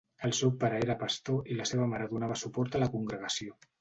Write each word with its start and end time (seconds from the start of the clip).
El 0.27 0.31
seu 0.37 0.53
pare 0.63 0.79
era 0.85 0.95
pastor 1.03 1.51
i 1.55 1.57
la 1.59 1.67
seva 1.73 1.85
mare 1.93 2.07
donava 2.15 2.39
suport 2.45 2.79
a 2.79 2.83
la 2.85 2.89
congregació. 2.95 3.59